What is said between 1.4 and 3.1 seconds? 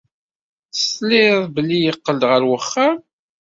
belli yeqqel-d ɣer wexxam?